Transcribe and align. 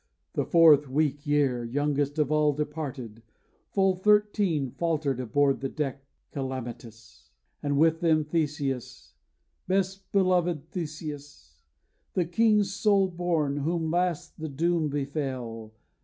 The 0.33 0.45
fourth 0.45 0.89
weak 0.89 1.27
year, 1.27 1.63
Youngest 1.63 2.17
of 2.17 2.31
all 2.31 2.53
departed, 2.53 3.21
full 3.69 3.93
thirteen 3.93 4.71
Faltered 4.71 5.19
aboard 5.19 5.59
the 5.61 5.69
deck 5.69 6.03
calamitous; 6.31 7.29
And 7.61 7.77
with 7.77 7.99
them 7.99 8.23
Theseus, 8.23 9.13
best 9.67 10.11
belovèd 10.11 10.63
Theseus, 10.71 11.53
The 12.15 12.25
king's 12.25 12.73
sole 12.73 13.09
born, 13.11 13.57
whom 13.57 13.91
last 13.91 14.39
the 14.39 14.49
doom 14.49 14.89
befell. 14.89 15.71